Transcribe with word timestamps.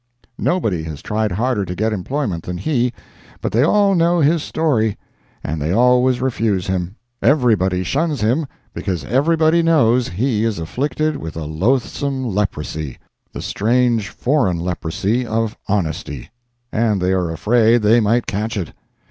Nobody 0.39 0.81
has 0.85 1.03
tried 1.03 1.33
harder 1.33 1.63
to 1.63 1.75
get 1.75 1.93
employment 1.93 2.43
than 2.45 2.57
he, 2.57 2.91
but 3.39 3.51
they 3.51 3.61
all 3.61 3.93
know 3.93 4.19
his 4.19 4.41
story; 4.41 4.97
and 5.43 5.61
they 5.61 5.71
always 5.71 6.21
refuse 6.21 6.65
him. 6.65 6.95
Everybody 7.21 7.83
shuns 7.83 8.21
him 8.21 8.47
because 8.73 9.03
everybody 9.05 9.61
knows 9.61 10.07
he 10.09 10.43
is 10.43 10.57
afflicted 10.57 11.17
with 11.17 11.37
a 11.37 11.43
loathsome 11.45 12.25
leprosy—the 12.25 13.41
strange, 13.43 14.09
foreign 14.09 14.57
leprosy 14.57 15.23
of 15.23 15.55
honesty—and 15.67 16.99
they 16.99 17.11
are 17.11 17.29
afraid 17.31 17.83
they 17.83 17.99
might 17.99 18.25
catch 18.25 18.57
it. 18.57 18.73